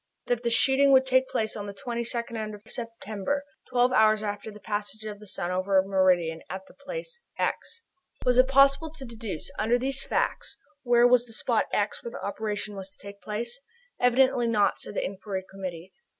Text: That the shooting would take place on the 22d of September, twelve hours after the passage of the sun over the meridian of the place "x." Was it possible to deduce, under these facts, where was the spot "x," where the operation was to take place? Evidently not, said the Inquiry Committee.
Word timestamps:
That 0.25 0.41
the 0.41 0.49
shooting 0.49 0.91
would 0.93 1.05
take 1.05 1.29
place 1.29 1.55
on 1.55 1.67
the 1.67 1.75
22d 1.75 2.55
of 2.55 2.71
September, 2.71 3.43
twelve 3.69 3.91
hours 3.93 4.23
after 4.23 4.49
the 4.49 4.59
passage 4.59 5.03
of 5.05 5.19
the 5.19 5.27
sun 5.27 5.51
over 5.51 5.79
the 5.79 5.87
meridian 5.87 6.41
of 6.49 6.61
the 6.67 6.73
place 6.73 7.21
"x." 7.37 7.83
Was 8.25 8.39
it 8.39 8.47
possible 8.47 8.89
to 8.91 9.05
deduce, 9.05 9.51
under 9.59 9.77
these 9.77 10.01
facts, 10.03 10.57
where 10.81 11.07
was 11.07 11.27
the 11.27 11.33
spot 11.33 11.67
"x," 11.71 12.03
where 12.03 12.13
the 12.13 12.25
operation 12.25 12.75
was 12.75 12.89
to 12.89 12.97
take 12.97 13.21
place? 13.21 13.61
Evidently 13.99 14.47
not, 14.47 14.79
said 14.79 14.95
the 14.95 15.05
Inquiry 15.05 15.43
Committee. 15.47 15.93